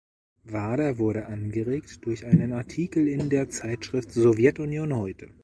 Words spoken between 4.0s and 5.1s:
„Sowjetunion